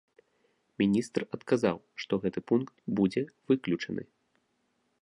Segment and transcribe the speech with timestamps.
[0.81, 3.21] Міністр адказаў, што гэты пункт будзе
[3.53, 4.03] выключаны.